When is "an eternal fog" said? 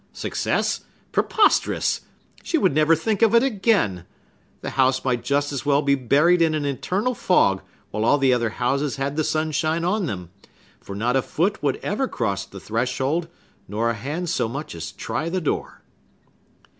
6.55-7.61